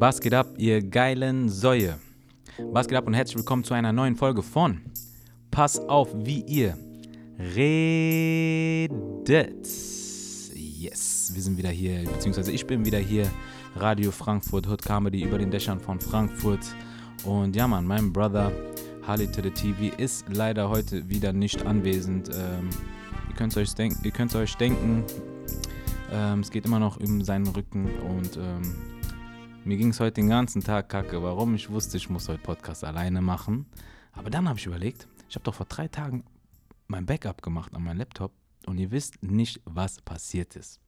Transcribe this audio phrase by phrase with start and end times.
[0.00, 1.98] Was geht ab, ihr geilen Säue?
[2.70, 4.80] Was geht ab und herzlich willkommen zu einer neuen Folge von
[5.50, 6.78] Pass auf, wie ihr
[7.36, 8.06] redet.
[10.54, 13.28] Yes, wir sind wieder hier, beziehungsweise ich bin wieder hier.
[13.74, 16.64] Radio Frankfurt, Hood Comedy über den Dächern von Frankfurt.
[17.24, 18.52] Und ja, Mann, mein Brother
[19.04, 22.28] Harley to the TV ist leider heute wieder nicht anwesend.
[22.28, 22.70] Ähm,
[23.28, 23.96] ihr könnt es euch, denk
[24.36, 25.02] euch denken,
[26.12, 28.97] ähm, es geht immer noch um seinen Rücken und ähm,
[29.68, 31.22] mir ging es heute den ganzen Tag kacke.
[31.22, 31.54] Warum?
[31.54, 33.66] Ich wusste, ich muss heute Podcast alleine machen.
[34.12, 36.24] Aber dann habe ich überlegt, ich habe doch vor drei Tagen
[36.86, 38.32] mein Backup gemacht an meinem Laptop
[38.64, 40.80] und ihr wisst nicht, was passiert ist.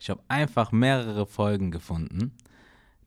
[0.00, 2.32] Ich habe einfach mehrere Folgen gefunden,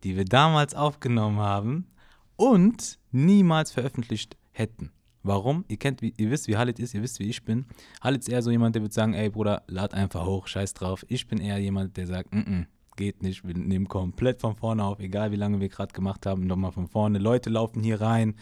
[0.03, 1.87] die wir damals aufgenommen haben
[2.35, 4.91] und niemals veröffentlicht hätten.
[5.23, 5.65] Warum?
[5.69, 7.65] Ihr kennt, ihr wisst, wie Halit ist, ihr wisst, wie ich bin.
[8.03, 11.03] Halit ist eher so jemand, der wird sagen, ey Bruder, lad einfach hoch, scheiß drauf.
[11.09, 12.65] Ich bin eher jemand, der sagt, mm, -mm
[12.97, 16.45] geht nicht, wir nehmen komplett von vorne auf, egal wie lange wir gerade gemacht haben,
[16.45, 17.19] nochmal von vorne.
[17.19, 18.35] Leute laufen hier rein,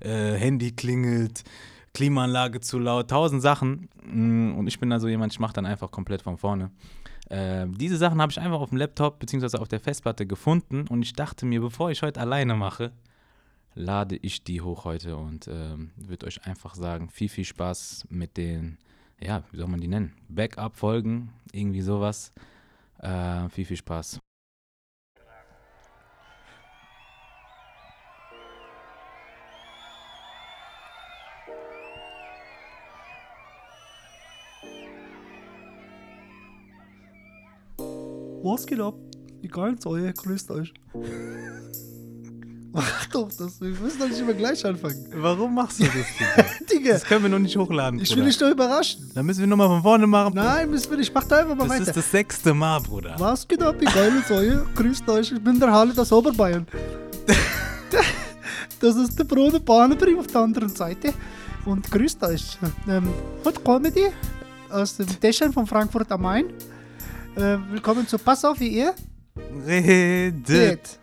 [0.00, 1.44] äh, Handy klingelt,
[1.94, 3.88] Klimaanlage zu laut, tausend Sachen.
[4.04, 6.70] Mm, und ich bin da so jemand, ich mache dann einfach komplett von vorne.
[7.30, 9.58] Äh, diese Sachen habe ich einfach auf dem Laptop bzw.
[9.58, 12.92] auf der Festplatte gefunden und ich dachte mir, bevor ich heute alleine mache,
[13.74, 18.36] lade ich die hoch heute und äh, würde euch einfach sagen, viel, viel Spaß mit
[18.36, 18.78] den,
[19.20, 20.12] ja, wie soll man die nennen?
[20.28, 22.32] Backup-Folgen, irgendwie sowas.
[23.02, 24.20] Äh, viel, viel Spaß.
[38.42, 38.94] Was geht ab?
[39.42, 40.72] Die geilen Säue, grüßt euch.
[42.72, 43.60] Mach doch das.
[43.60, 45.06] Wir müssen doch nicht immer gleich anfangen.
[45.16, 46.44] Warum machst du das, Digga?
[46.72, 48.20] Digga, Das können wir noch nicht hochladen, ich Bruder.
[48.22, 49.10] will dich doch überraschen.
[49.14, 50.32] Dann müssen wir nochmal von vorne machen.
[50.34, 51.12] Nein, müssen wir nicht.
[51.14, 51.88] Mach da einfach mal das weiter.
[51.90, 53.16] ist das sechste Mal, Bruder.
[53.18, 54.66] Was geht ab, die geile Säue?
[54.76, 56.66] Grüßt euch, ich bin der Halle aus Oberbayern.
[58.80, 61.12] Das ist der Bruder Bahnenbrief auf der anderen Seite.
[61.66, 62.56] Und grüßt euch.
[62.88, 63.08] Ähm,
[63.44, 64.06] Hot Comedy
[64.70, 66.46] aus dem Dächern von Frankfurt am Main.
[67.36, 68.94] Äh, willkommen zu Pass auf, wie ihr
[69.66, 70.46] Redet.
[70.46, 70.99] seht.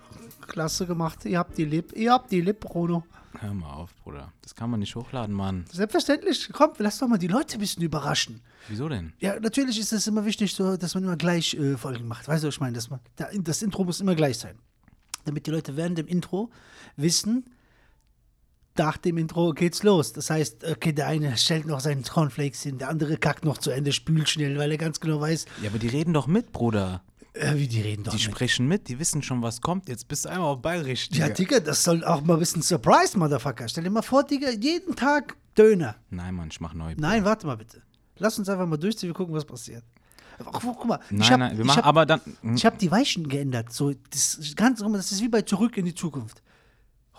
[0.48, 1.26] Klasse gemacht.
[1.26, 1.94] Ihr habt die Lip.
[1.96, 3.04] Ihr habt die Lip, Bruno.
[3.40, 4.32] Hör mal auf, Bruder.
[4.42, 5.66] Das kann man nicht hochladen, Mann.
[5.72, 6.50] Selbstverständlich.
[6.54, 8.42] Komm, lass doch mal die Leute ein bisschen überraschen.
[8.68, 9.14] Wieso denn?
[9.20, 12.28] Ja, natürlich ist es immer wichtig, so, dass man immer gleich äh, Folgen macht.
[12.28, 12.74] Weißt du, was ich meine?
[12.74, 14.58] Dass man, da, das Intro muss immer gleich sein.
[15.26, 16.50] Damit die Leute während dem Intro
[16.96, 17.46] wissen,
[18.78, 20.14] nach dem Intro geht's los.
[20.14, 23.72] Das heißt, okay, der eine stellt noch seinen Cornflakes hin, der andere kackt noch zu
[23.72, 27.04] Ende, spült schnell, weil er ganz genau weiß, Ja, aber die reden doch mit, Bruder.
[27.40, 28.24] Äh, wie die reden doch Die mit.
[28.36, 29.88] sprechen mit, die wissen schon, was kommt.
[29.90, 31.10] Jetzt bist du einmal auf Bayerisch.
[31.12, 31.60] Ja, Digga.
[31.60, 33.68] Das soll auch mal ein bisschen Surprise, Motherfucker.
[33.68, 35.96] Stell dir mal vor, Digga, jeden Tag Döner.
[36.10, 36.94] Nein, Mann, ich mach neu.
[36.98, 37.82] Nein, warte mal bitte.
[38.18, 39.84] Lass uns einfach mal durchziehen, wir gucken, was passiert.
[40.40, 42.22] Ach, guck mal, Nein, ich hab, nein, wir ich machen, hab, aber dann.
[42.56, 43.74] Ich habe die Weichen geändert.
[43.74, 46.44] So, das ist ganz das ist wie bei Zurück in die Zukunft.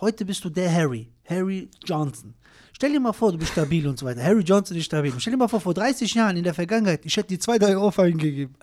[0.00, 2.34] Heute bist du der Harry, Harry Johnson.
[2.72, 4.22] Stell dir mal vor, du bist stabil und so weiter.
[4.22, 5.12] Harry Johnson ist stabil.
[5.18, 7.76] Stell dir mal vor, vor 30 Jahren in der Vergangenheit, ich hätte dir zwei, drei
[7.76, 8.54] Ohrfeigen gegeben.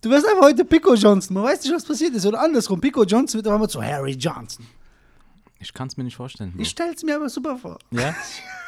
[0.00, 1.34] Du wärst einfach heute Pico Johnson.
[1.34, 2.24] Man weiß nicht, was passiert ist.
[2.24, 4.64] Oder andersrum, Pico Johnson wird auf einmal zu Harry Johnson.
[5.58, 6.52] Ich kann es mir nicht vorstellen.
[6.52, 6.62] Bro.
[6.62, 7.78] Ich stell's mir aber super vor.
[7.90, 8.14] ja?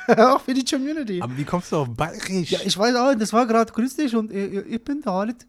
[0.35, 1.23] Auch für die Community.
[1.23, 2.51] Aber wie kommst du auf Bayerisch?
[2.51, 5.47] ja, ich weiß auch, das war gerade grüß und ich, ich bin der Halit.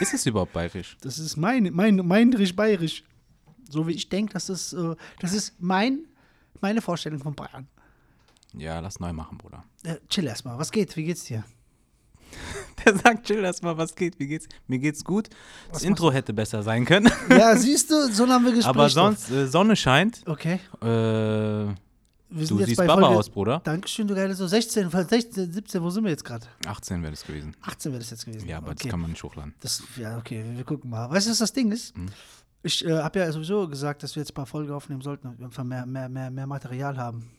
[0.00, 0.98] ist es überhaupt Bayerisch?
[1.00, 3.04] Das ist mein, mein, mein bayerisch
[3.70, 6.00] So wie ich denke, das ist, äh, das ist mein,
[6.60, 7.66] meine Vorstellung von Bayern.
[8.52, 9.64] Ja, lass neu machen, Bruder.
[9.82, 10.58] Äh, chill erstmal.
[10.58, 10.94] Was geht?
[10.96, 11.42] Wie geht's dir?
[12.84, 14.46] Der sagt, chill erstmal, was geht, wie geht's?
[14.66, 15.28] Mir geht's gut.
[15.68, 17.10] Das Was Intro hätte besser sein können.
[17.30, 18.68] Ja, siehst du, so haben wir Gespräch.
[18.68, 20.22] Aber sonst, äh, Sonne scheint.
[20.26, 20.60] Okay.
[20.80, 21.74] Äh, du
[22.30, 23.60] siehst Baba aus, Bruder.
[23.64, 26.46] Dankeschön, du geile so 16, 16, 17, wo sind wir jetzt gerade?
[26.66, 27.54] 18 wäre das gewesen.
[27.62, 28.48] 18 wäre das jetzt gewesen.
[28.48, 28.78] Ja, aber okay.
[28.82, 29.54] das kann man nicht hochladen.
[29.60, 31.10] Das, ja, okay, wir gucken mal.
[31.10, 31.94] Weißt du, was das Ding ist?
[31.96, 32.06] Hm.
[32.62, 35.38] Ich äh, habe ja sowieso gesagt, dass wir jetzt ein paar Folgen aufnehmen sollten, damit
[35.38, 37.30] wir einfach mehr, mehr, mehr, mehr Material haben.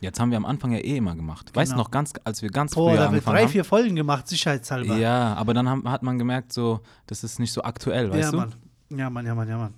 [0.00, 1.50] Jetzt haben wir am Anfang ja eh immer gemacht.
[1.54, 1.84] Weißt du Genau.
[1.84, 3.50] noch, ganz, als wir ganz Boah, früher da angefangen drei, haben?
[3.52, 4.96] vier Folgen gemacht, sicherheitshalber.
[4.96, 8.30] Ja, aber dann haben, hat man gemerkt, so, das ist nicht so aktuell, weißt ja
[8.30, 8.36] du?
[8.38, 8.54] Mann.
[8.90, 9.74] Ja, Mann, ja, Mann, ja, Mann.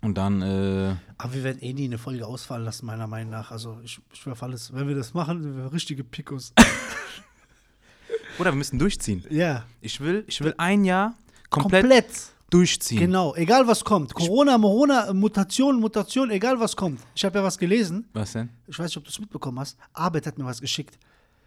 [0.00, 3.50] Und dann, äh, Aber wir werden eh nie eine Folge ausfallen lassen, meiner Meinung nach.
[3.50, 6.52] Also ich, ich schwör auf alles, wenn wir das machen, sind wir richtige Pikos.
[8.38, 9.24] oder wir müssen durchziehen.
[9.30, 9.64] ja.
[9.80, 11.14] Ich will, ich will ein Jahr
[11.50, 12.06] komplett, Komplett.
[12.50, 12.98] Durchziehen.
[13.00, 14.14] Genau, egal was kommt.
[14.14, 17.00] Corona, Morona, Mutation, Mutation, egal was kommt.
[17.14, 18.06] Ich habe ja was gelesen.
[18.12, 18.48] Was denn?
[18.66, 19.76] Ich weiß nicht, ob du es mitbekommen hast.
[19.92, 20.98] Arbeit hat mir was geschickt.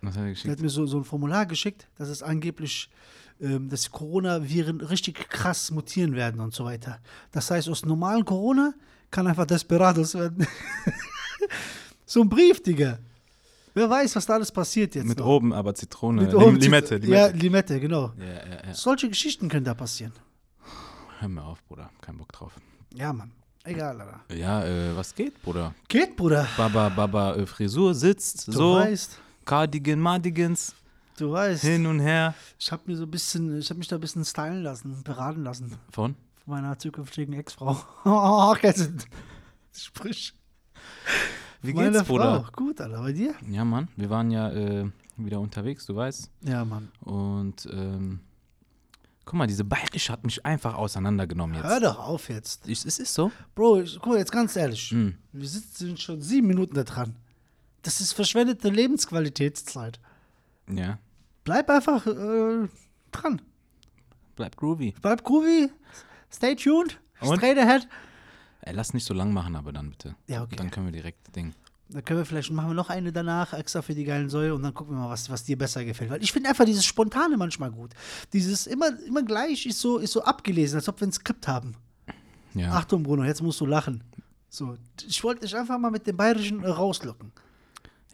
[0.01, 0.51] Was hat er geschickt?
[0.51, 2.89] hat mir so, so ein Formular geschickt, dass es angeblich,
[3.39, 6.99] ähm, dass die Coronaviren richtig krass mutieren werden und so weiter.
[7.31, 8.73] Das heißt, aus normalen Corona
[9.11, 10.47] kann einfach Desperados werden.
[12.05, 12.99] so ein Brief, Digga.
[13.73, 15.05] Wer weiß, was da alles passiert jetzt.
[15.05, 15.25] Mit noch.
[15.25, 16.23] oben aber Zitrone.
[16.23, 16.95] Mit oben- Limette.
[16.95, 17.37] Ja, Limette.
[17.37, 18.11] Limette, genau.
[18.17, 18.73] Ja, ja, ja.
[18.73, 20.11] Solche Geschichten können da passieren.
[21.21, 21.91] Hör mir auf, Bruder.
[22.01, 22.53] Kein Bock drauf.
[22.95, 23.31] Ja, Mann.
[23.63, 24.21] Egal, Alter.
[24.35, 25.75] Ja, äh, was geht, Bruder?
[25.87, 26.47] Geht, Bruder.
[26.57, 30.73] Baba, Baba, äh, Frisur sitzt, Du so, weißt, Cardigan, Mardigans,
[31.17, 31.61] du weißt.
[31.61, 32.33] hin und her.
[32.57, 35.43] Ich habe mir so ein bisschen, ich habe mich da ein bisschen stylen lassen, beraten
[35.43, 36.15] lassen Von?
[36.43, 37.77] von meiner zukünftigen Ex-Frau.
[38.03, 38.55] Oh?
[39.71, 40.33] Sprich.
[41.61, 42.41] Wie Meine geht's, Bruder?
[42.43, 42.51] Frau.
[42.53, 42.99] Gut, Alter.
[42.99, 43.35] Bei dir?
[43.47, 46.31] Ja, Mann, wir waren ja äh, wieder unterwegs, du weißt.
[46.45, 46.91] Ja, Mann.
[47.01, 48.21] Und, ähm,
[49.31, 51.63] guck mal, diese Bayerisch hat mich einfach auseinandergenommen jetzt.
[51.63, 52.67] Hör doch auf jetzt.
[52.67, 53.31] Ich, es ist so.
[53.55, 54.91] Bro, ich, guck mal, jetzt ganz ehrlich.
[54.91, 55.15] Mhm.
[55.31, 57.15] Wir sitzen schon sieben Minuten da dran.
[57.81, 60.01] Das ist verschwendete Lebensqualitätszeit.
[60.69, 60.99] Ja,
[61.45, 62.67] Bleib einfach äh,
[63.11, 63.41] dran.
[64.35, 64.95] bleib groovy.
[65.01, 65.71] Bleib groovy.
[66.29, 66.99] Stay tuned.
[67.21, 67.37] Und?
[67.37, 67.87] Straight ahead.
[68.63, 70.13] Ey, lass nicht so lang machen, aber dann bitte.
[70.27, 70.57] Ja, okay.
[70.57, 71.53] Dann können wir direkt Ding.
[71.91, 74.63] Dann können wir vielleicht, machen wir noch eine danach, extra für die geilen Säue und
[74.63, 76.09] dann gucken wir mal, was, was dir besser gefällt.
[76.09, 77.91] Weil ich finde einfach dieses Spontane manchmal gut.
[78.31, 81.75] Dieses immer, immer gleich ist so, ist so abgelesen, als ob wir ein Skript haben.
[82.53, 82.71] Ja.
[82.73, 84.03] Achtung, Bruno, jetzt musst du lachen.
[84.49, 84.77] So,
[85.07, 87.31] ich wollte dich einfach mal mit dem Bayerischen rauslocken.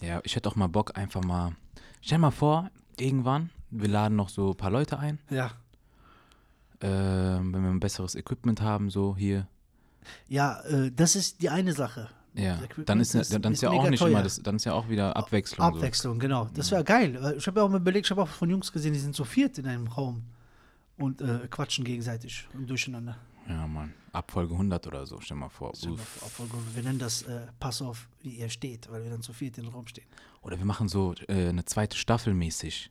[0.01, 1.53] Ja, ich hätte auch mal Bock, einfach mal.
[2.01, 2.69] Stell mal vor,
[2.99, 5.51] irgendwann, wir laden noch so ein paar Leute ein, Ja.
[6.79, 9.47] äh, wenn wir ein besseres Equipment haben, so hier.
[10.27, 12.09] Ja, äh, das ist die eine Sache.
[12.37, 14.09] Ja, dann ist, ja- dann ist ja auch nicht teuer.
[14.11, 15.65] immer das, dann ist ja auch wieder Abwechslung.
[15.65, 16.49] Abwechslung, genau.
[16.53, 17.17] Das wäre geil.
[17.21, 19.15] weil Ich habe ja auch mal überlegt, ich habe auch von Jungs gesehen, die sind
[19.15, 20.23] zu viert in einem Raum
[20.97, 23.17] und äh, quatschen gegenseitig und durcheinander.
[23.47, 23.53] So.
[23.53, 23.93] Ja, Mann.
[24.11, 25.71] Abfolge 100 oder so, stell mal vor.
[25.75, 29.03] Stell dir mal vor, Obwohl, Wir nennen das äh, Pass auf, wie ihr steht, weil
[29.03, 30.07] wir dann zu viert in den Raum stehen.
[30.41, 32.89] Oder wir machen so äh, eine zweite Staffel mäßig.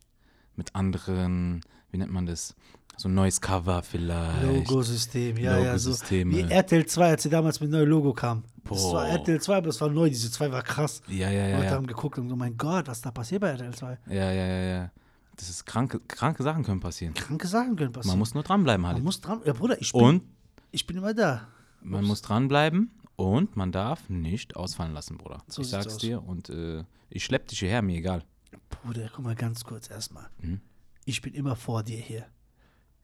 [0.56, 1.61] Mit anderen,
[1.91, 2.55] wie nennt man das?
[2.99, 4.43] So ein neues Cover vielleicht.
[4.43, 5.79] Logosystem, ja, ja.
[5.79, 8.43] So, wie RTL 2, als sie damals mit neuem Logo kam.
[8.64, 8.94] Das Boah.
[8.94, 10.08] war RTL 2, aber das war neu.
[10.08, 11.03] Diese 2 war krass.
[11.08, 11.56] Ja, ja, ja.
[11.56, 13.99] Leute Ja, haben geguckt und so, mein Gott, was da passiert bei RTL 2?
[14.08, 14.62] ja, ja, ja.
[14.64, 14.91] ja.
[15.38, 17.12] Das ist kranke, kranke Sachen können passieren.
[17.12, 18.12] Kranke Sachen können passieren.
[18.12, 19.05] Man muss nur dranbleiben, Man halt.
[19.05, 19.43] muss dran.
[19.44, 20.23] Ja, Bruder, ich bin, Und
[20.70, 21.47] ich bin immer da.
[21.82, 25.43] man muss dranbleiben und man darf nicht ausfallen lassen, Bruder.
[25.49, 25.99] So ich sag's aus.
[25.99, 28.25] dir und äh, ich schlepp dich hierher, mir egal.
[28.69, 30.29] Bruder, guck mal ganz kurz erstmal.
[30.41, 30.61] Mhm.
[31.05, 32.27] Ich bin immer vor dir hier.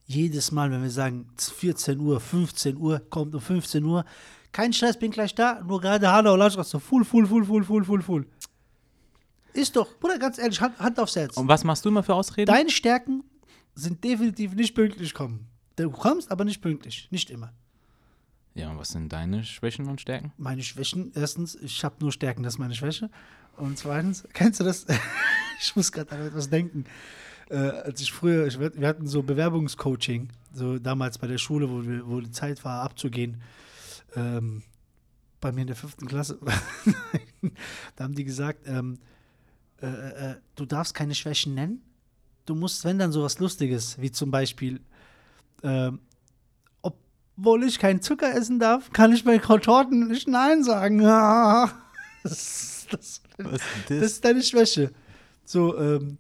[0.07, 4.05] Jedes Mal, wenn wir sagen 14 Uhr, 15 Uhr, kommt um 15 Uhr,
[4.51, 7.85] kein Stress, bin gleich da, nur gerade Hanau Landstraße, so full, full, full, full, full,
[7.85, 8.27] full, full.
[9.55, 11.37] Ist doch, Bruder, ganz ehrlich, Hand, Hand aufs Herz.
[11.37, 12.53] Und was machst du immer für Ausreden?
[12.53, 13.23] Deine Stärken
[13.75, 15.47] sind definitiv nicht pünktlich kommen.
[15.77, 17.09] Du kommst, aber nicht pünktlich.
[17.11, 17.53] Nicht immer.
[18.55, 20.33] ja, und was sind deine Schwächen und Stärken?
[20.37, 23.11] Meine Schwächen, erstens, ich habe nur Stärken, das ist meine Schwäche.
[23.57, 24.87] Und zweitens, kennst du das?
[25.61, 26.85] ich muss gerade an etwas denken.
[27.51, 31.85] Äh, als ich früher, ich, wir hatten so Bewerbungscoaching, so damals bei der Schule, wo,
[31.85, 33.43] wir, wo die Zeit war, abzugehen.
[34.17, 34.63] Ähm,
[35.41, 36.39] bei mir in der fünften Klasse.
[37.97, 38.99] da haben die gesagt, ähm,
[39.83, 41.83] äh, äh, du darfst keine Schwächen nennen.
[42.47, 44.81] Du musst, wenn dann sowas Lustiges, wie zum Beispiel,
[45.63, 46.01] ähm,
[46.81, 51.01] obwohl ich keinen Zucker essen darf, kann ich bei Kontorten nicht Nein sagen.
[52.23, 53.23] das, das,
[53.89, 54.93] das ist deine Schwäche.
[55.45, 56.19] So, ähm,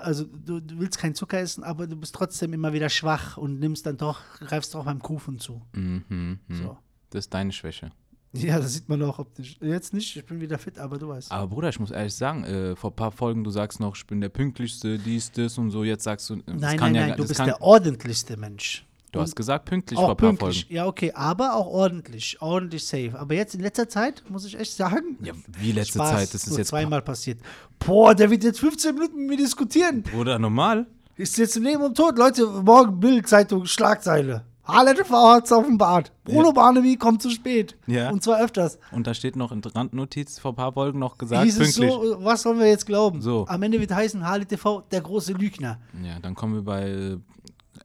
[0.00, 3.58] also du, du willst keinen Zucker essen, aber du bist trotzdem immer wieder schwach und
[3.58, 5.62] nimmst dann doch, greifst doch beim Kuchen zu.
[5.74, 6.38] Mhm, mhm.
[6.48, 6.78] So.
[7.10, 7.90] Das ist deine Schwäche.
[8.34, 9.58] Ja, das sieht man auch optisch.
[9.60, 11.30] Jetzt nicht, ich bin wieder fit, aber du weißt.
[11.30, 14.06] Aber Bruder, ich muss ehrlich sagen, äh, vor ein paar Folgen, du sagst noch, ich
[14.06, 17.08] bin der pünktlichste, dies, das und so, jetzt sagst du, das nein, kann nein, ja,
[17.08, 18.86] nein, du bist der ordentlichste Mensch.
[19.12, 20.66] Du hast gesagt pünktlich auch vor ein paar pünktlich.
[20.70, 22.40] Ja, okay, aber auch ordentlich.
[22.40, 23.12] Ordentlich safe.
[23.18, 25.18] Aber jetzt in letzter Zeit, muss ich echt sagen, Folgen.
[25.24, 27.38] Ja, wie letzte Spaß, Zeit, das ist jetzt zweimal passiert.
[27.78, 30.02] Boah, der wird jetzt 15 Minuten mit mir diskutieren.
[30.02, 30.86] Bruder, normal.
[31.16, 32.16] Ist jetzt im Leben und Tod.
[32.16, 34.44] Leute, morgen Bild, Zeitung, Schlagzeile.
[34.64, 36.12] Harlette V hat's auf dem Bart.
[36.24, 36.52] Bruno Ja.
[36.52, 37.76] Barnaby kommt zu spät.
[37.86, 38.10] Ja.
[38.10, 38.78] Und zwar öfters.
[38.92, 41.90] Und da steht noch in Randnotiz vor ein paar Folgen noch gesagt, Hieß es pünktlich.
[41.92, 43.20] so, was sollen wir jetzt glauben?
[43.20, 43.44] So.
[43.48, 45.78] Am Ende wird heißen, Harley TV, der große Lügner.
[46.02, 47.16] Ja, dann kommen wir bei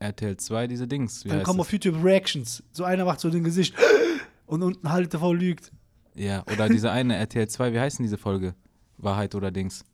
[0.00, 1.24] RTL 2, diese Dings.
[1.24, 2.62] Wie Dann kommen auf YouTube Reactions.
[2.72, 3.74] So einer macht so den Gesicht
[4.46, 5.72] und unten Harley TV lügt.
[6.14, 8.54] Ja, oder diese eine RTL 2, wie heißt denn diese Folge?
[8.96, 9.84] Wahrheit oder Dings?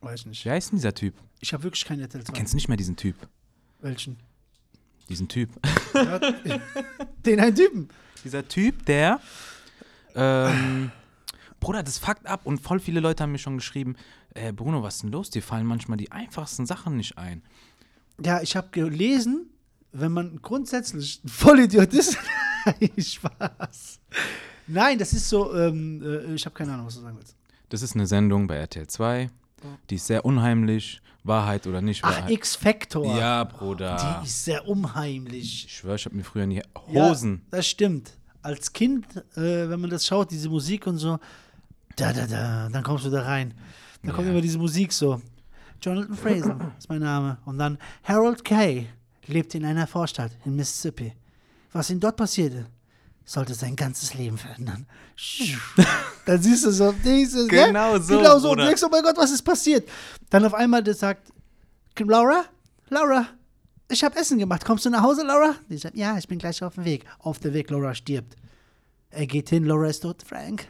[0.00, 0.44] Weiß nicht.
[0.44, 1.14] Wie heißt denn dieser Typ?
[1.40, 2.32] Ich habe wirklich keinen RTL 2.
[2.32, 3.14] Kennst nicht mehr diesen Typ?
[3.80, 4.16] Welchen?
[5.08, 5.50] Diesen Typ.
[5.94, 6.18] Ja,
[7.26, 7.88] den einen Typen.
[8.24, 9.20] Dieser Typ, der.
[10.14, 10.90] Ähm,
[11.60, 13.96] Bruder, das fuckt ab und voll viele Leute haben mir schon geschrieben:
[14.34, 15.30] äh, Bruno, was ist denn los?
[15.30, 17.42] Dir fallen manchmal die einfachsten Sachen nicht ein.
[18.24, 19.50] Ja, ich habe gelesen,
[19.92, 22.16] wenn man grundsätzlich ein Vollidiot ist.
[22.66, 24.00] Nein, Spaß.
[24.66, 27.36] Nein, das ist so, ähm, äh, ich habe keine Ahnung, was du sagen willst.
[27.70, 29.30] Das ist eine Sendung bei RTL 2.
[29.90, 31.00] Die ist sehr unheimlich.
[31.24, 32.30] Wahrheit oder nicht Ach, Wahrheit.
[32.30, 33.18] X-Factor.
[33.18, 34.20] ja, Bruder.
[34.22, 35.66] Die ist sehr unheimlich.
[35.66, 37.42] Ich schwöre, ich habe mir früher in die Ja, Hosen.
[37.50, 38.12] das stimmt.
[38.40, 39.04] Als Kind,
[39.36, 41.18] äh, wenn man das schaut, diese Musik und so,
[41.96, 43.52] da, da, da, dann kommst du da rein.
[44.02, 44.32] Da kommt Ja.
[44.32, 45.20] immer diese Musik so.
[45.80, 47.38] Jonathan Fraser ist mein Name.
[47.44, 48.86] Und dann Harold Kay
[49.26, 51.12] lebt in einer Vorstadt in Mississippi.
[51.72, 52.66] Was ihm dort passierte,
[53.24, 54.86] sollte sein ganzes Leben verändern.
[56.24, 57.46] Dann siehst du so, dieses?
[57.46, 58.52] Genau so, Genau so.
[58.52, 59.86] Und denkst, oh mein Gott, was ist passiert?
[60.30, 61.30] Dann auf einmal der sagt,
[61.98, 62.44] Laura,
[62.88, 63.26] Laura,
[63.90, 64.64] ich habe Essen gemacht.
[64.64, 65.54] Kommst du nach Hause, Laura?
[65.68, 67.04] Die sagt, ja, ich bin gleich auf dem Weg.
[67.18, 68.36] Auf dem Weg, Laura stirbt.
[69.10, 70.22] Er geht hin, Laura ist tot.
[70.22, 70.66] Frank,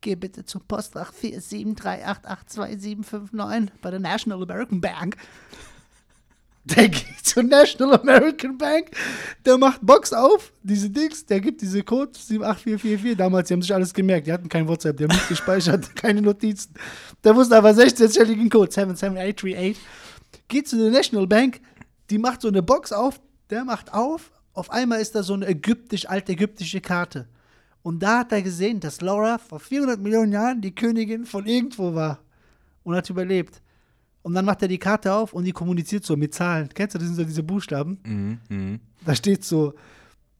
[0.00, 5.16] geh bitte zum Postfach 473882759 bei der National American Bank.
[6.64, 8.90] Der geht zur National American Bank,
[9.46, 13.16] der macht Box auf, diese Dings, der gibt diese Code 78444.
[13.16, 16.20] Damals, die haben sich alles gemerkt, die hatten kein WhatsApp, die haben nicht gespeichert, keine
[16.20, 16.74] Notizen.
[17.24, 19.78] Der wusste aber 16-stelligen Code, 77838.
[20.48, 21.62] Geht zu der National Bank,
[22.10, 25.46] die macht so eine Box auf, der macht auf, auf einmal ist da so eine
[25.46, 27.28] ägyptisch, altägyptische Karte.
[27.82, 31.94] Und da hat er gesehen, dass Laura vor 400 Millionen Jahren die Königin von irgendwo
[31.94, 32.18] war
[32.82, 33.62] und hat überlebt.
[34.22, 36.68] Und dann macht er die Karte auf und die kommuniziert so mit Zahlen.
[36.74, 37.98] Kennst du, das sind so diese Buchstaben?
[38.04, 38.80] Mhm, mhm.
[39.04, 39.74] Da steht so,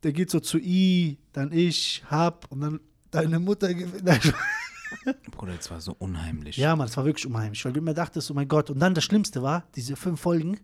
[0.02, 2.80] der geht so zu I, dann ich, hab und dann
[3.10, 3.68] deine Mutter.
[5.30, 6.56] Bruder, das war so unheimlich.
[6.56, 8.70] Ja, Mann, es war wirklich unheimlich, weil du immer dachtest, oh mein Gott.
[8.70, 10.58] Und dann das Schlimmste war, diese fünf Folgen,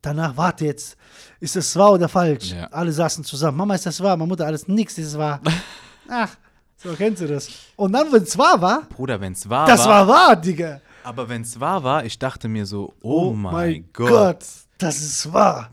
[0.00, 0.96] danach, warte jetzt,
[1.40, 2.52] ist das wahr oder falsch?
[2.52, 2.66] Ja.
[2.66, 3.56] Alle saßen zusammen.
[3.56, 4.16] Mama, ist das wahr?
[4.16, 5.40] Meine Mutter, alles, nix ist wahr.
[6.14, 6.36] Ach,
[6.76, 7.48] so kennst du das.
[7.76, 10.80] Und dann, wenn es wahr war, Bruder, wenn es wahr das war, war wahr, Digga.
[11.04, 14.44] aber wenn es wahr war, ich dachte mir so, oh, mein Gott,
[14.76, 15.70] das ist wahr.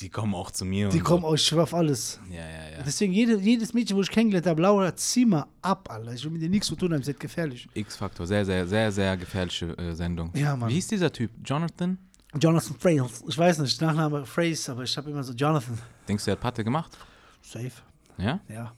[0.00, 0.88] die kommen auch zu mir.
[0.88, 2.18] Die kommen aus, ich schwör auf alles.
[2.28, 2.82] Ja, ja, ja.
[2.84, 6.12] Deswegen, jede, jedes Mädchen, wo ich kennengelernt habe, Laura, zieh mal ab, Alter.
[6.12, 7.68] Ich will mit dir nichts zu tun haben, seid gefährlich.
[7.74, 10.32] X-Faktor, sehr, sehr, sehr, sehr gefährliche äh, Sendung.
[10.34, 10.68] Ja, Mann.
[10.68, 11.30] Wie hieß dieser Typ?
[11.44, 11.96] Jonathan?
[12.40, 13.22] Jonathan Frails.
[13.28, 15.78] Ich weiß nicht, Nachname Phrase, aber ich habe immer so Jonathan.
[16.08, 16.92] Denkst du, er hat Patte gemacht?
[17.40, 17.70] Safe.
[18.18, 18.40] Ja?
[18.48, 18.72] Ja.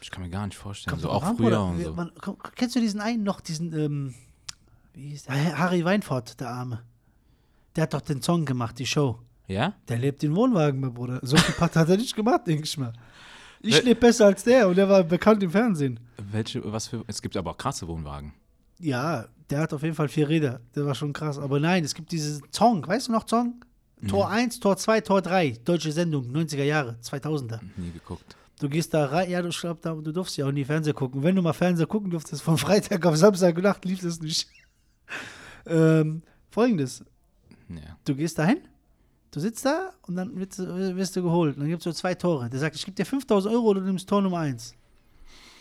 [0.00, 0.90] Ich kann mir gar nicht vorstellen.
[0.92, 1.92] Kommt so auch an, früher und so.
[1.94, 2.12] Man,
[2.54, 4.14] kennst du diesen einen noch, diesen, ähm,
[4.94, 5.58] wie hieß der?
[5.58, 6.82] Harry Weinfurt, der Arme.
[7.76, 9.18] Der hat doch den Song gemacht, die Show.
[9.46, 9.74] Ja?
[9.88, 11.20] Der lebt in Wohnwagen, mein Bruder.
[11.22, 12.92] So viel Part hat er nicht gemacht, denke ich mal.
[13.60, 15.98] Ich Wel- lebe besser als der und der war bekannt im Fernsehen.
[16.16, 17.02] Welche, was für.
[17.06, 18.32] Es gibt aber auch krasse Wohnwagen.
[18.78, 20.60] Ja, der hat auf jeden Fall vier Räder.
[20.76, 21.38] Der war schon krass.
[21.38, 22.86] Aber nein, es gibt diesen Song.
[22.86, 23.64] Weißt du noch Song?
[24.06, 25.58] Tor 1, Tor 2, Tor 3.
[25.64, 27.58] Deutsche Sendung, 90er Jahre, 2000er.
[27.76, 28.36] Nie geguckt.
[28.60, 31.22] Du gehst da rein, ja, du glaub, da, du durfst ja auch nie Fernseher gucken.
[31.22, 34.48] Wenn du mal Fernseher gucken durftest, von Freitag auf Samstag Nacht lief das nicht.
[35.66, 37.04] ähm, Folgendes,
[37.68, 37.96] Ja.
[38.04, 38.58] du gehst da hin,
[39.30, 41.54] du sitzt da und dann wirst, du- wirst du geholt.
[41.56, 42.48] Und dann gibt es so zwei Tore.
[42.50, 44.74] Der sagt, ich gebe dir 5000 Euro oder du nimmst Tor Nummer 1.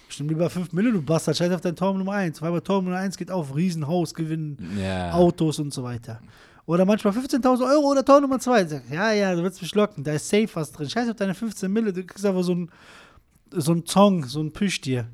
[0.09, 2.41] Ich nehme lieber 5 Millionen, du Bastard, scheiß auf dein Tor Nummer 1.
[2.41, 5.11] Weil bei Tor Nummer 1 geht auf, Riesenhaus gewinnen, Ja.
[5.11, 6.21] Autos und so weiter.
[6.67, 8.65] Oder manchmal 15.000 Euro oder Tor Nummer 2.
[8.65, 10.89] Sag, ja, ja, du willst mich locken, da ist safe was drin.
[10.89, 12.69] Scheiß auf deine 15 Mille, du kriegst einfach so ein,
[13.51, 15.07] so ein Zong, so ein Plüschtier.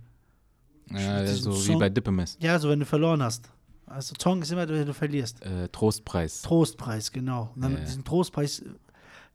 [0.90, 2.38] ja so wie Song- bei Dippemes.
[2.42, 3.50] Ja, so wenn du verloren hast.
[3.86, 5.44] Also Zong ist immer, wenn du verlierst.
[5.46, 6.42] Äh, Trostpreis.
[6.42, 7.52] Trostpreis, genau.
[7.56, 7.80] Und dann Ja.
[7.82, 8.64] diesen Trostpreis,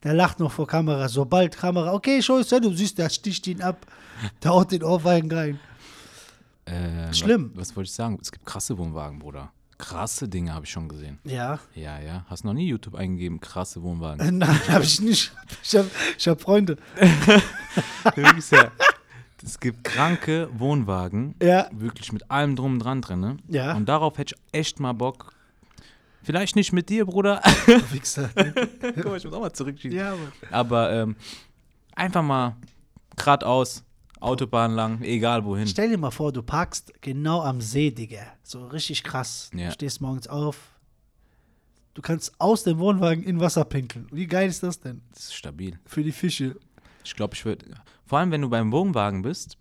[0.02, 1.08] der lacht noch vor Kamera.
[1.08, 3.86] Sobald Kamera, okay, zu Ende, du siehst, der sticht ihn ab,
[4.42, 5.60] der haut den Ohrfeigen rein.
[6.64, 7.52] Äh, Schlimm.
[7.54, 8.18] Was, was wollte ich sagen?
[8.20, 9.52] Es gibt krasse Wohnwagen, Bruder.
[9.78, 11.18] Krasse Dinge habe ich schon gesehen.
[11.24, 11.60] Ja.
[11.74, 12.24] Ja, ja.
[12.28, 13.40] Hast noch nie YouTube eingegeben?
[13.40, 14.38] Krasse Wohnwagen.
[14.38, 15.32] Nein, habe ich nicht.
[15.62, 15.88] Ich habe
[16.26, 16.76] hab Freunde.
[18.50, 18.70] Ja.
[19.44, 21.36] Es gibt kranke Wohnwagen.
[21.40, 21.68] Ja.
[21.70, 23.20] Wirklich mit allem drum und dran drin.
[23.20, 23.36] Ne?
[23.46, 23.74] Ja.
[23.76, 25.32] Und darauf hätte ich echt mal Bock.
[26.22, 27.40] Vielleicht nicht mit dir, Bruder.
[27.92, 28.30] Wichser.
[28.34, 29.96] Guck mal, ich muss auch mal zurückschießen.
[29.96, 30.32] ja, Mann.
[30.50, 31.16] Aber ähm,
[31.94, 32.56] einfach mal
[33.16, 33.84] geradeaus,
[34.20, 35.66] Autobahn lang, egal wohin.
[35.66, 38.22] Stell dir mal vor, du parkst genau am See, Digga.
[38.42, 39.50] So richtig krass.
[39.54, 39.66] Ja.
[39.68, 40.58] Du stehst morgens auf.
[41.94, 44.06] Du kannst aus dem Wohnwagen in Wasser pinkeln.
[44.12, 45.02] Wie geil ist das denn?
[45.12, 45.78] Das ist stabil.
[45.84, 46.56] Für die Fische.
[47.04, 47.66] Ich glaube, ich würde,
[48.06, 49.56] vor allem wenn du beim Wohnwagen bist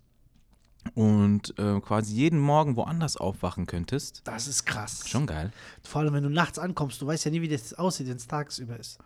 [0.94, 5.08] und äh, quasi jeden Morgen woanders aufwachen könntest, Das ist krass.
[5.08, 5.50] schon geil.
[5.82, 8.26] Vor allem, wenn du nachts ankommst, du weißt ja nie, wie das aussieht, wenn es
[8.26, 8.98] tagsüber ist.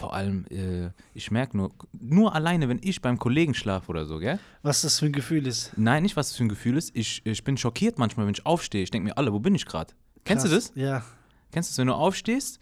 [0.00, 4.18] Vor allem, äh, ich merke nur, nur alleine, wenn ich beim Kollegen schlafe oder so,
[4.18, 4.38] gell?
[4.62, 5.72] Was das für ein Gefühl ist.
[5.76, 6.96] Nein, nicht, was das für ein Gefühl ist.
[6.96, 8.82] Ich, ich bin schockiert manchmal, wenn ich aufstehe.
[8.82, 9.92] Ich denke mir, alle, wo bin ich gerade?
[10.24, 10.72] Kennst du das?
[10.74, 11.04] Ja.
[11.52, 12.60] Kennst du das, wenn du aufstehst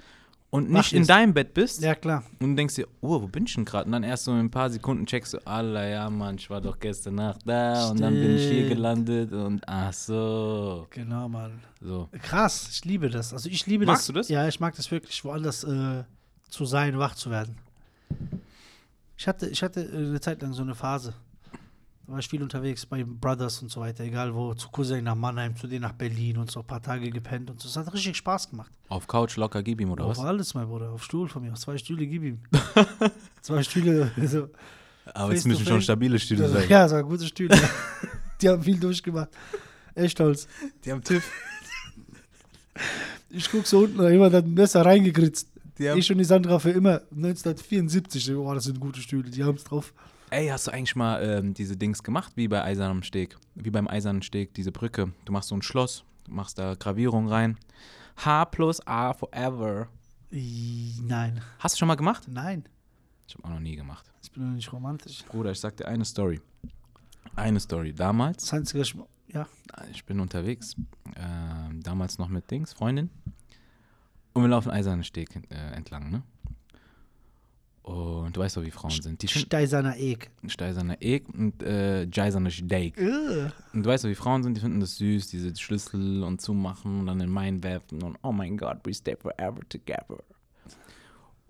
[0.50, 2.24] und Wach nicht in deinem Bett bist Ja, klar.
[2.40, 3.84] und denkst dir, oh, wo bin ich denn gerade?
[3.86, 6.60] Und dann erst so in ein paar Sekunden checkst du, Allah, ja, Mann, ich war
[6.60, 8.68] doch gestern Nacht da und dann bin ich hier Stimmt.
[8.70, 10.88] gelandet und ach so.
[10.90, 11.60] Genau, Mann.
[11.80, 12.08] So.
[12.22, 13.32] Krass, ich liebe das.
[13.32, 14.06] Also ich liebe Magst das.
[14.06, 14.28] du das?
[14.28, 16.02] Ja, ich mag das wirklich, woanders äh,
[16.48, 17.56] zu sein, wach zu werden.
[19.16, 21.14] Ich hatte, ich hatte äh, eine Zeit lang so eine Phase.
[22.06, 25.14] Da war ich viel unterwegs bei Brothers und so weiter, egal wo, zu Cousin nach
[25.14, 27.68] Mannheim, zu denen nach Berlin und so, ein paar Tage gepennt und so.
[27.68, 28.72] Es hat richtig Spaß gemacht.
[28.88, 30.24] Auf Couch locker gib ihm oder Auf was?
[30.24, 32.38] alles, mein Bruder, auf Stuhl von mir, auf zwei Stühle gib ihm.
[33.42, 34.48] zwei Stühle, so.
[35.14, 36.68] Aber es müssen schon stabile Stühle sein.
[36.68, 37.58] Ja, es waren gute Stühle.
[38.40, 39.30] Die haben viel durchgemacht.
[39.94, 40.46] Echt stolz.
[40.84, 41.28] Die haben TÜV.
[43.30, 45.48] Ich guck so unten, jemand hat ein Messer reingekritzt.
[45.78, 48.34] Die haben, Ich und die Sandra für immer 1974.
[48.34, 49.92] Oh, das sind gute Stühle, die haben es drauf.
[50.30, 53.36] Ey, hast du eigentlich mal ähm, diese Dings gemacht, wie bei Eisernem Steg?
[53.54, 55.12] Wie beim Eisernen Steg, diese Brücke.
[55.24, 57.56] Du machst so ein Schloss, du machst da Gravierung rein.
[58.16, 59.88] H plus A forever.
[60.30, 62.24] Nein, Hast du schon mal gemacht?
[62.28, 62.64] nein.
[63.26, 64.10] Ich habe auch noch nie gemacht.
[64.22, 65.22] Ich bin doch nicht romantisch.
[65.26, 66.40] Bruder, ich sag dir eine Story.
[67.36, 67.92] Eine Story.
[67.92, 68.84] Damals, Das einzige,
[69.28, 69.46] ja.
[69.92, 70.74] ich bin unterwegs,
[71.14, 73.10] ähm, damals noch mit Dings, Freundin.
[74.38, 76.22] Und wir laufen Eisernen Steg äh, entlang, ne?
[77.82, 79.20] Und du weißt doch, wie Frauen sind.
[79.20, 80.30] Die Steiserner Eck.
[80.46, 82.96] Steiserner Eck und äh, Jeiserner Steak.
[83.00, 83.50] Ugh.
[83.72, 87.00] Und du weißt doch, wie Frauen sind, die finden das süß, diese Schlüssel und zumachen
[87.00, 90.22] und dann in meinen werfen und oh mein Gott, we stay forever together.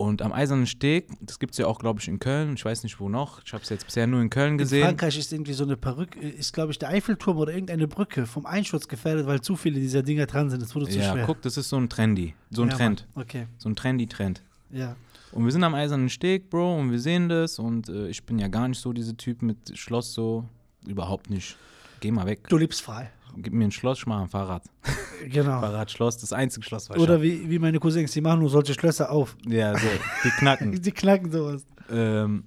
[0.01, 2.83] Und am Eisernen Steg, das gibt es ja auch, glaube ich, in Köln, ich weiß
[2.83, 4.85] nicht wo noch, ich habe es jetzt bisher nur in Köln In gesehen.
[4.85, 8.45] Frankreich ist irgendwie so eine Perücke, ist glaube ich der Eiffelturm oder irgendeine Brücke vom
[8.45, 10.61] Einsturz gefährdet, weil zu viele dieser Dinger dran sind.
[10.61, 11.25] Das wurde zu Ja, schwer.
[11.25, 13.23] guck, das ist so ein Trendy, so ein Ja, Trend, Mann.
[13.25, 14.41] Okay, so ein Trendy-Trend.
[14.71, 14.95] ja.
[15.33, 18.39] Und wir sind am Eisernen Steg, Bro, und wir sehen das und äh, ich bin
[18.39, 20.45] ja gar nicht so dieser Typ mit Schloss so,
[20.87, 21.55] überhaupt nicht.
[21.99, 23.09] Geh mal weg, Du lebst frei.
[23.37, 24.63] gib mir ein Schloss, ich mach ein Fahrrad.
[25.29, 25.59] Genau.
[25.59, 28.73] Fahrradschloss, das einzige Schloss, was ich Oder wie, wie meine Cousins, die machen nur solche
[28.73, 29.35] Schlösser auf.
[29.45, 29.85] Ja, so,
[30.23, 30.81] die knacken.
[30.81, 31.65] Die knacken sowas.
[31.91, 32.45] ähm,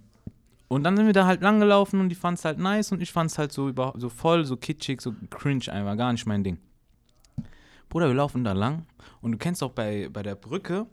[0.68, 3.12] und dann sind wir da halt langgelaufen und die fand es halt nice und ich
[3.12, 6.42] fand es halt so, überhaupt so voll, so kitschig, so cringe einfach, gar nicht mein
[6.42, 6.56] Ding.
[7.90, 8.86] Bruder, wir laufen da lang
[9.20, 10.86] und du kennst auch bei, bei der Brücke,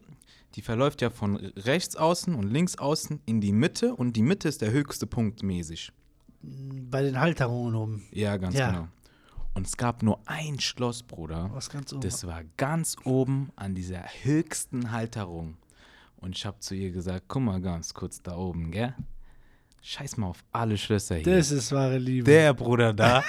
[0.55, 4.49] die verläuft ja von rechts außen und links außen in die Mitte und die Mitte
[4.49, 5.93] ist der höchste Punkt mäßig.
[6.41, 8.03] Bei den Halterungen oben.
[8.11, 8.69] Ja, ganz Ja.
[8.71, 8.87] genau.
[9.53, 11.49] Und es gab nur ein Schloss, Bruder.
[11.53, 12.01] Was ganz oben.
[12.01, 15.57] Das war ganz oben an dieser höchsten Halterung.
[16.17, 18.93] Und ich habe zu ihr gesagt, guck mal ganz kurz da oben, gell?
[19.81, 21.37] Scheiß mal auf alle Schlösser hier.
[21.37, 22.25] Das ist wahre Liebe.
[22.29, 23.23] der Bruder da,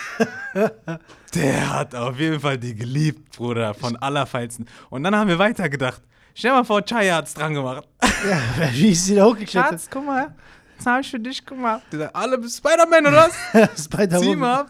[1.35, 4.67] der hat auf jeden Fall die geliebt, Bruder, von allerfeinsten.
[4.91, 6.03] Und dann haben wir weitergedacht.
[6.35, 7.87] Stell mal vor, Chaya hat's dran gemacht.
[8.29, 8.41] ja,
[8.73, 9.81] wie ist sie da hochgeklettert?
[9.91, 10.35] guck mal,
[10.81, 11.83] das habe ich für dich gemacht.
[11.93, 13.85] Die sagt, alle Spider-Man oder was?
[13.85, 14.67] Spider-Man.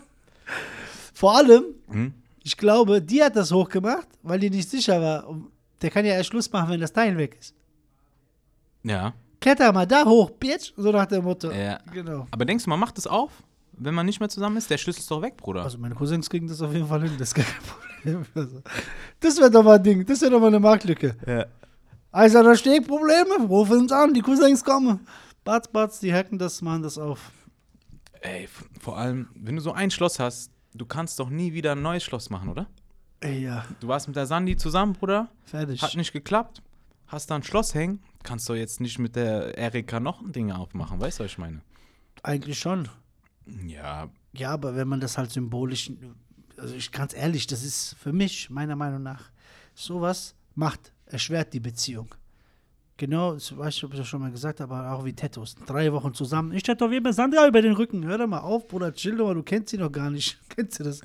[1.15, 2.15] Vor allem, Hm?
[2.43, 5.25] ich glaube, die hat das hochgemacht, weil die nicht sicher war.
[5.83, 7.55] Der kann ja erst Schluss machen, wenn das Teil weg ist.
[8.83, 9.13] Ja.
[9.41, 10.73] Kletter mal da hoch, Bitch.
[10.77, 11.51] So nach dem Motto.
[11.51, 11.79] Ja.
[11.93, 12.27] Genau.
[12.31, 13.31] Aber denkst du, man macht das auf,
[13.73, 14.69] wenn man nicht mehr zusammen ist?
[14.71, 15.63] Der Schlüssel ist doch weg, Bruder.
[15.63, 18.27] Also meine Cousins kriegen das auf jeden Fall hin, das ist gar kein Problem.
[18.35, 18.63] Also,
[19.21, 21.17] das wäre doch mal ein Ding, das wäre doch mal eine Marktlücke.
[21.27, 21.47] ja.
[22.13, 25.07] Also da steht Probleme, rufen uns an, die Cousins kommen.
[25.45, 27.31] Batz, batz, die hacken das, machen das auf.
[28.21, 28.49] Ey,
[28.81, 32.05] vor allem, wenn du so ein Schloss hast, du kannst doch nie wieder ein neues
[32.05, 32.67] Schloss machen, oder?
[33.21, 35.83] Ey, ja, Du warst mit der Sandy zusammen, Bruder, fertig.
[35.83, 36.63] hat nicht geklappt,
[37.07, 40.53] hast da ein Schloss hängen, kannst du jetzt nicht mit der Erika noch ein Ding
[40.53, 41.61] aufmachen, weißt du, was ich meine?
[42.23, 42.89] Eigentlich schon.
[43.67, 45.91] Ja, Ja, aber wenn man das halt symbolisch,
[46.57, 49.31] also ich ganz ehrlich, das ist für mich, meiner Meinung nach,
[49.75, 52.15] sowas macht, erschwert die Beziehung.
[53.01, 55.55] Genau, das weiß ich, ob ich das schon mal gesagt habe, aber auch wie Tattoos.
[55.65, 56.53] Drei Wochen zusammen.
[56.53, 58.05] Ich tätowiere mir Sandra über den Rücken.
[58.05, 60.39] Hör doch mal auf, Bruder, chill doch mal, du kennst sie noch gar nicht.
[60.55, 61.01] kennst du das?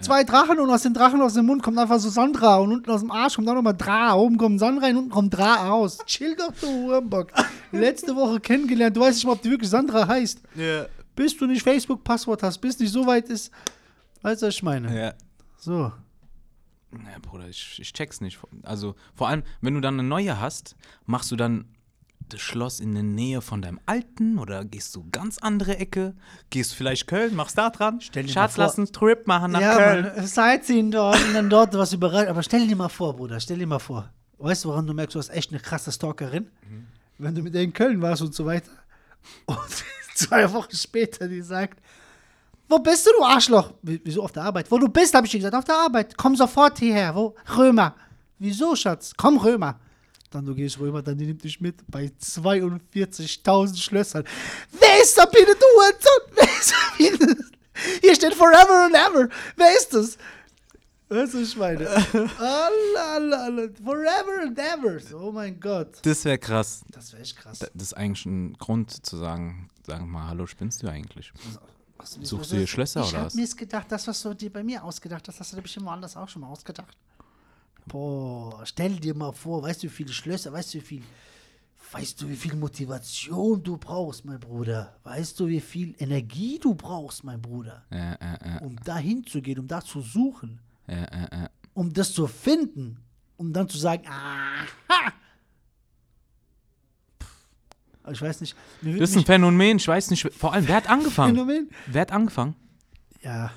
[0.00, 2.88] Zwei Drachen und aus den Drachen aus dem Mund kommt einfach so Sandra und unten
[2.88, 4.14] aus dem Arsch kommt auch nochmal Dra.
[4.14, 5.98] Oben kommt Sandra und unten kommt Dra raus.
[6.06, 7.32] Chill doch, du Hurenbock.
[7.72, 10.86] Letzte Woche kennengelernt, du weißt nicht mal, ob die wirklich Sandra heißt ja,
[11.16, 13.50] bis du nicht Facebook-Passwort hast, bis nicht so weit ist.
[14.22, 14.96] Weißt du, was ich meine?
[14.96, 15.14] ja.
[15.58, 15.90] So.
[16.92, 18.38] Ja, Bruder, ich, ich check's nicht.
[18.62, 20.76] Also, vor allem, wenn du dann eine neue hast,
[21.06, 21.66] machst du dann
[22.28, 26.14] das Schloss in der Nähe von deinem alten oder gehst du ganz andere Ecke?
[26.50, 28.00] Gehst vielleicht Köln, machst da dran?
[28.00, 30.12] Stell dir Schatz, lass uns Trip machen nach ja, Köln.
[30.16, 32.28] Mann, Sightseeing dort und dann dort was überrascht.
[32.28, 34.10] Aber stell dir mal vor, Bruder, stell dir mal vor.
[34.38, 36.50] Weißt du, woran du merkst, du hast echt eine krasse Stalkerin?
[37.18, 38.70] Wenn du mit der in Köln warst und so weiter.
[39.46, 41.80] Und zwei Wochen später, die sagt,
[42.70, 43.72] wo bist du, du Arschloch?
[43.82, 44.70] Wie- Wieso auf der Arbeit?
[44.70, 46.16] Wo du bist, habe ich dir gesagt, auf der Arbeit.
[46.16, 47.14] Komm sofort hierher.
[47.14, 47.34] Wo?
[47.56, 47.94] Römer.
[48.38, 49.12] Wieso, Schatz?
[49.16, 49.78] Komm, Römer.
[50.30, 54.24] Dann du gehst Römer, dann die nimmt dich mit bei 42.000 Schlössern.
[54.78, 56.22] Wer ist da bitte, du Hurensohn?
[56.36, 57.36] Wer ist da bitte?
[58.02, 59.28] Hier steht Forever and Ever.
[59.56, 60.16] Wer ist das?
[61.08, 61.88] Weißt du, ich meine?
[62.38, 63.68] Allah, Allah, Allah.
[63.84, 65.00] Forever and Ever.
[65.18, 65.98] Oh mein Gott.
[66.02, 66.82] Das wäre krass.
[66.92, 67.58] Das wäre echt krass.
[67.58, 71.32] Das ist eigentlich ein Grund zu sagen, sagen mal, hallo, spinnst du eigentlich?
[72.02, 73.34] Was- Suchst du dir Schlösser ich oder hab was?
[73.34, 76.16] mir gedacht, das, was du dir bei mir ausgedacht hast, hast du dir bestimmt woanders
[76.16, 76.96] auch schon mal ausgedacht.
[77.86, 81.02] Boah, stell dir mal vor, weißt du, wie viele Schlösser, weißt du, wie viel,
[81.92, 84.96] weißt du, wie viel Motivation du brauchst, mein Bruder?
[85.02, 87.84] Weißt du, wie viel Energie du brauchst, mein Bruder?
[87.90, 91.50] Ja, ja, ja, Um dahin zu gehen, um da zu suchen, ja, ja, ja.
[91.74, 92.98] um das zu finden,
[93.36, 94.66] um dann zu sagen, aha!
[98.10, 98.56] Ich weiß nicht.
[98.82, 101.34] Das ist ein Phänomen, ich weiß nicht, vor allem, wer hat angefangen?
[101.34, 101.70] Phänomen?
[101.86, 102.54] Wer hat angefangen?
[103.22, 103.50] Ja,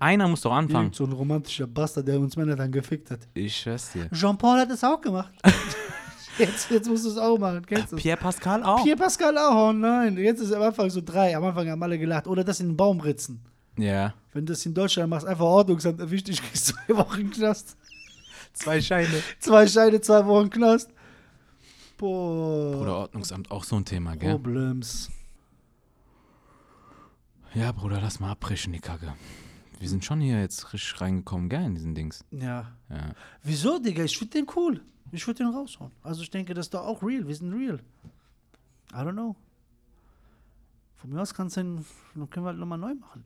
[0.00, 0.86] Einer muss doch anfangen.
[0.86, 3.20] irgend so ein romantischer Bastard, der uns Männer dann gefickt hat.
[3.34, 4.08] Ich schwör's dir.
[4.10, 5.32] Jean-Paul hat es auch gemacht.
[6.38, 7.66] Jetzt, jetzt musst du es auch machen.
[7.66, 7.96] Kennst du?
[7.96, 8.84] Pierre Pascal auch.
[8.84, 10.16] Pierre Pascal auch, oh nein.
[10.16, 11.36] Jetzt ist am Anfang so drei.
[11.36, 12.28] Am Anfang haben alle gelacht.
[12.28, 13.40] Oder das in den Baum ritzen.
[13.76, 14.14] Ja.
[14.32, 17.76] Wenn du das in Deutschland machst, einfach Ordnungsamt erwischt dich, kriegst zwei Wochen Knast.
[18.52, 19.20] Zwei Scheine.
[19.40, 20.90] Zwei Scheine, zwei Wochen Knast.
[21.98, 22.76] Boah.
[22.76, 24.32] Bruder, Ordnungsamt auch so ein Thema, gell?
[24.32, 25.10] Problems.
[27.54, 29.14] Ja, Bruder, lass mal abbrechen, die Kacke.
[29.80, 32.24] Wir sind schon hier jetzt richtig reingekommen, gell, in diesen Dings.
[32.30, 32.72] Ja.
[32.88, 33.14] Ja.
[33.42, 34.04] Wieso, Digga?
[34.04, 34.80] Ich finde den cool.
[35.12, 35.90] Ich würde den raushauen.
[36.02, 37.26] Also ich denke, das ist doch auch real.
[37.26, 37.80] Wir sind real.
[38.92, 39.36] I don't know.
[40.96, 41.84] Von mir aus kannst du den,
[42.14, 43.24] dann können wir halt nochmal neu machen.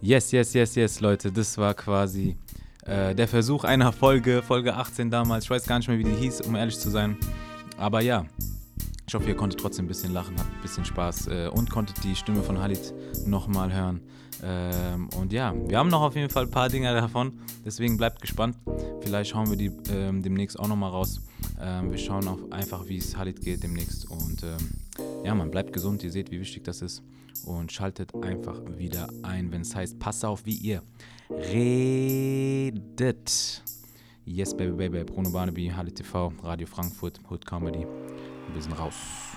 [0.00, 1.32] Yes, yes, yes, yes, Leute.
[1.32, 2.36] Das war quasi
[2.84, 5.44] äh, der Versuch einer Folge, Folge 18 damals.
[5.44, 7.16] Ich weiß gar nicht mehr, wie die hieß, um ehrlich zu sein.
[7.76, 8.24] Aber ja,
[9.06, 12.02] ich hoffe, ihr konntet trotzdem ein bisschen lachen, habt ein bisschen Spaß äh, und konntet
[12.02, 12.94] die Stimme von Halit
[13.26, 14.00] nochmal hören.
[14.42, 17.38] Ähm, und ja, wir haben noch auf jeden Fall ein paar Dinge davon.
[17.64, 18.56] Deswegen bleibt gespannt.
[19.00, 21.20] Vielleicht hauen wir die ähm, demnächst auch nochmal raus.
[21.60, 24.10] Ähm, wir schauen auch einfach, wie es Halit geht demnächst.
[24.10, 24.70] Und ähm,
[25.24, 26.02] ja, man bleibt gesund.
[26.02, 27.02] Ihr seht, wie wichtig das ist.
[27.44, 30.82] Und schaltet einfach wieder ein, wenn es heißt, pass auf, wie ihr
[31.30, 32.42] redet.
[34.26, 35.04] Yes, baby, baby.
[35.04, 37.86] Bruno Barnaby, Halit TV, Radio Frankfurt, Hood Comedy.
[38.54, 39.33] Wir sind raus.